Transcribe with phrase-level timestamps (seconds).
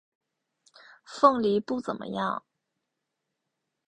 [1.05, 2.43] 凤梨不怎么样